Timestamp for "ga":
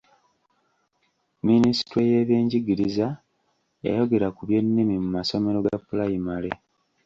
5.65-5.77